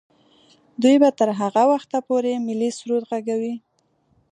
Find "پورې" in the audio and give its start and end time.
2.07-2.43